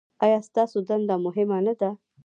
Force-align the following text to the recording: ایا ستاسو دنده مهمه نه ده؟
ایا 0.25 0.39
ستاسو 0.49 0.77
دنده 0.87 1.15
مهمه 1.25 1.57
نه 1.65 1.73
ده؟ 1.79 1.89